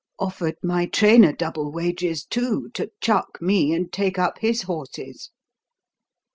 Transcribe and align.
Offered 0.17 0.55
my 0.63 0.87
trainer 0.87 1.31
double 1.31 1.71
wages, 1.71 2.25
too, 2.25 2.71
to 2.73 2.89
chuck 3.01 3.39
me 3.39 3.71
and 3.71 3.93
take 3.93 4.17
up 4.17 4.39
his 4.39 4.63
horses." 4.63 5.29